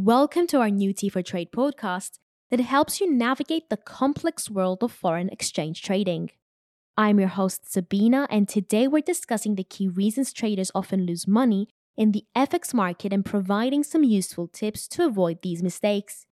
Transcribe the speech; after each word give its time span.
Welcome 0.00 0.46
to 0.48 0.60
our 0.60 0.70
new 0.70 0.94
T4Trade 0.94 1.50
podcast 1.50 2.20
that 2.52 2.60
helps 2.60 3.00
you 3.00 3.12
navigate 3.12 3.68
the 3.68 3.76
complex 3.76 4.48
world 4.48 4.84
of 4.84 4.92
foreign 4.92 5.28
exchange 5.28 5.82
trading. 5.82 6.30
I'm 6.96 7.18
your 7.18 7.30
host, 7.30 7.72
Sabina, 7.72 8.28
and 8.30 8.48
today 8.48 8.86
we're 8.86 9.02
discussing 9.02 9.56
the 9.56 9.64
key 9.64 9.88
reasons 9.88 10.32
traders 10.32 10.70
often 10.72 11.04
lose 11.04 11.26
money 11.26 11.66
in 11.96 12.12
the 12.12 12.24
FX 12.36 12.72
market 12.72 13.12
and 13.12 13.24
providing 13.24 13.82
some 13.82 14.04
useful 14.04 14.46
tips 14.46 14.86
to 14.86 15.04
avoid 15.04 15.42
these 15.42 15.64
mistakes. 15.64 16.26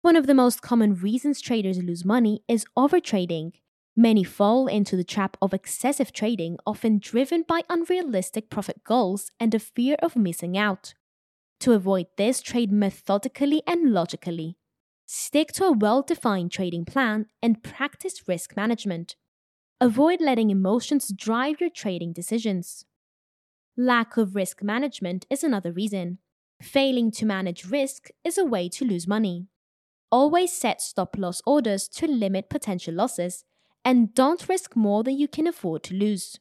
One 0.00 0.16
of 0.16 0.26
the 0.26 0.32
most 0.32 0.62
common 0.62 0.94
reasons 0.94 1.42
traders 1.42 1.82
lose 1.82 2.06
money 2.06 2.42
is 2.48 2.64
overtrading. 2.74 3.52
Many 3.94 4.24
fall 4.24 4.66
into 4.66 4.96
the 4.96 5.04
trap 5.04 5.36
of 5.42 5.52
excessive 5.52 6.14
trading, 6.14 6.56
often 6.66 6.98
driven 6.98 7.44
by 7.46 7.64
unrealistic 7.68 8.48
profit 8.48 8.82
goals 8.82 9.30
and 9.38 9.54
a 9.54 9.58
fear 9.58 9.96
of 10.00 10.16
missing 10.16 10.56
out. 10.56 10.94
To 11.60 11.72
avoid 11.72 12.06
this, 12.16 12.40
trade 12.40 12.72
methodically 12.72 13.62
and 13.66 13.92
logically. 13.92 14.56
Stick 15.06 15.52
to 15.52 15.64
a 15.64 15.72
well 15.72 16.02
defined 16.02 16.52
trading 16.52 16.84
plan 16.84 17.26
and 17.42 17.62
practice 17.62 18.26
risk 18.26 18.56
management. 18.56 19.16
Avoid 19.80 20.20
letting 20.20 20.50
emotions 20.50 21.12
drive 21.14 21.60
your 21.60 21.70
trading 21.70 22.12
decisions. 22.12 22.84
Lack 23.76 24.16
of 24.16 24.34
risk 24.34 24.62
management 24.62 25.26
is 25.30 25.42
another 25.42 25.72
reason. 25.72 26.18
Failing 26.62 27.10
to 27.12 27.26
manage 27.26 27.64
risk 27.64 28.08
is 28.24 28.36
a 28.36 28.44
way 28.44 28.68
to 28.68 28.84
lose 28.84 29.06
money. 29.06 29.46
Always 30.12 30.52
set 30.52 30.80
stop 30.82 31.16
loss 31.16 31.40
orders 31.46 31.88
to 31.88 32.06
limit 32.06 32.50
potential 32.50 32.94
losses, 32.94 33.44
and 33.84 34.14
don't 34.14 34.48
risk 34.48 34.76
more 34.76 35.02
than 35.02 35.16
you 35.16 35.28
can 35.28 35.46
afford 35.46 35.82
to 35.84 35.94
lose. 35.94 36.38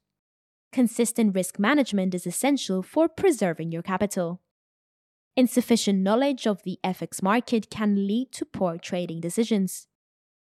Consistent 0.71 1.33
risk 1.35 1.59
management 1.59 2.13
is 2.13 2.27
essential 2.27 2.83
for 2.83 3.07
preserving 3.07 3.71
your 3.71 3.81
capital. 3.81 4.41
Insufficient 5.39 5.99
knowledge 5.99 6.45
of 6.45 6.63
the 6.63 6.79
FX 6.83 7.23
market 7.23 7.69
can 7.69 8.05
lead 8.05 8.33
to 8.33 8.43
poor 8.43 8.77
trading 8.77 9.21
decisions. 9.21 9.87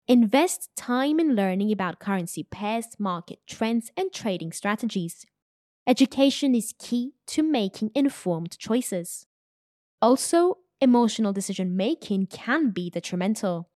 Invest 0.09 0.69
time 0.77 1.20
in 1.20 1.37
learning 1.37 1.70
about 1.70 2.01
currency 2.01 2.42
pairs, 2.42 2.87
market 2.98 3.39
trends, 3.47 3.92
and 3.97 4.12
trading 4.12 4.50
strategies. 4.50 5.25
Education 5.87 6.56
is 6.56 6.75
key 6.77 7.12
to 7.28 7.45
making 7.45 7.92
informed 7.95 8.59
choices. 8.59 9.28
Also, 10.03 10.59
emotional 10.81 11.33
decision 11.33 11.77
making 11.77 12.27
can 12.27 12.70
be 12.70 12.91
detrimental. 12.91 13.70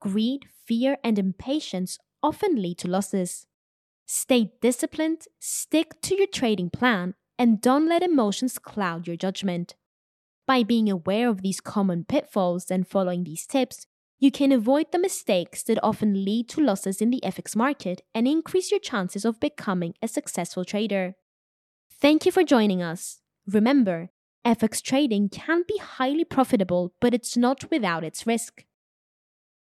Greed, 0.00 0.44
fear, 0.64 0.96
and 1.02 1.18
impatience 1.18 1.98
often 2.22 2.54
lead 2.54 2.78
to 2.78 2.86
losses. 2.86 3.48
Stay 4.06 4.52
disciplined, 4.60 5.26
stick 5.40 6.00
to 6.02 6.14
your 6.14 6.28
trading 6.28 6.70
plan, 6.70 7.14
and 7.36 7.60
don't 7.60 7.88
let 7.88 8.04
emotions 8.04 8.60
cloud 8.60 9.08
your 9.08 9.16
judgment. 9.16 9.74
By 10.46 10.62
being 10.62 10.90
aware 10.90 11.28
of 11.28 11.42
these 11.42 11.60
common 11.60 12.04
pitfalls 12.04 12.70
and 12.70 12.86
following 12.86 13.24
these 13.24 13.46
tips, 13.46 13.86
you 14.18 14.30
can 14.30 14.52
avoid 14.52 14.92
the 14.92 14.98
mistakes 14.98 15.62
that 15.64 15.82
often 15.82 16.24
lead 16.24 16.48
to 16.50 16.60
losses 16.60 17.00
in 17.00 17.10
the 17.10 17.20
FX 17.24 17.56
market 17.56 18.02
and 18.14 18.28
increase 18.28 18.70
your 18.70 18.80
chances 18.80 19.24
of 19.24 19.40
becoming 19.40 19.94
a 20.00 20.08
successful 20.08 20.64
trader. 20.64 21.14
Thank 21.90 22.26
you 22.26 22.32
for 22.32 22.44
joining 22.44 22.82
us. 22.82 23.20
Remember, 23.46 24.10
FX 24.44 24.82
trading 24.82 25.28
can 25.28 25.62
be 25.66 25.78
highly 25.78 26.24
profitable, 26.24 26.94
but 27.00 27.14
it's 27.14 27.36
not 27.36 27.70
without 27.70 28.04
its 28.04 28.26
risk. 28.26 28.64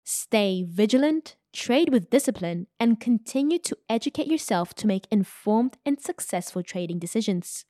Stay 0.06 0.66
vigilant, 0.68 1.36
trade 1.54 1.90
with 1.90 2.10
discipline, 2.10 2.68
and 2.80 3.00
continue 3.00 3.60
to 3.60 3.78
educate 3.90 4.28
yourself 4.28 4.74
to 4.76 4.88
make 4.88 5.08
informed 5.12 5.78
and 5.86 6.02
successful 6.02 6.64
trading 6.64 7.00
decisions. 7.00 7.66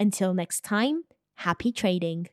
Until 0.00 0.34
next 0.34 0.62
time, 0.62 1.04
happy 1.38 1.70
trading. 1.70 2.28